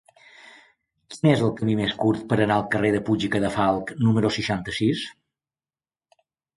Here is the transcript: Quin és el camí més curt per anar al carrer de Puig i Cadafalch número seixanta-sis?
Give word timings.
Quin 1.15 1.29
és 1.33 1.43
el 1.49 1.53
camí 1.59 1.75
més 1.81 1.93
curt 2.01 2.25
per 2.33 2.39
anar 2.47 2.57
al 2.57 2.67
carrer 2.73 2.93
de 2.97 3.05
Puig 3.13 3.29
i 3.31 3.31
Cadafalch 3.39 3.95
número 4.03 4.35
seixanta-sis? 4.41 5.09